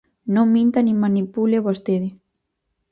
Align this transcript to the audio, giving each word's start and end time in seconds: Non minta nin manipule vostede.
Non 0.35 0.47
minta 0.55 0.79
nin 0.83 1.01
manipule 1.03 1.65
vostede. 1.67 2.09